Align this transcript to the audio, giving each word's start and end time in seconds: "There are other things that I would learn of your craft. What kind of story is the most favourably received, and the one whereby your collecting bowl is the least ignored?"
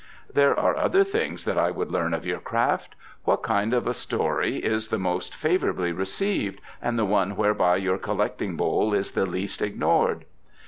"There 0.33 0.59
are 0.59 0.75
other 0.75 1.03
things 1.03 1.45
that 1.45 1.59
I 1.59 1.69
would 1.69 1.91
learn 1.91 2.15
of 2.15 2.25
your 2.25 2.39
craft. 2.39 2.95
What 3.23 3.43
kind 3.43 3.71
of 3.71 3.95
story 3.95 4.55
is 4.57 4.87
the 4.87 4.97
most 4.97 5.35
favourably 5.35 5.91
received, 5.91 6.59
and 6.81 6.97
the 6.97 7.05
one 7.05 7.35
whereby 7.35 7.75
your 7.75 7.99
collecting 7.99 8.55
bowl 8.57 8.95
is 8.95 9.11
the 9.11 9.27
least 9.27 9.61
ignored?" 9.61 10.25